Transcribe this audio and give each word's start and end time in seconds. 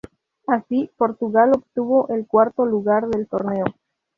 Así, 0.47 0.89
Portugal 0.97 1.51
obtuvo 1.55 2.07
el 2.09 2.25
cuarto 2.25 2.65
lugar 2.65 3.05
del 3.09 3.27
torneo. 3.27 3.65